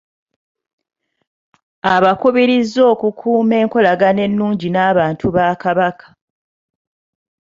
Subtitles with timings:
[1.95, 6.07] Abakubirizza okukuuma enkolagana ennungi n’abantu ba Kabaka.